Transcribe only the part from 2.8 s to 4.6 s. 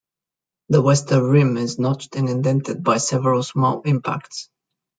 by several small impacts.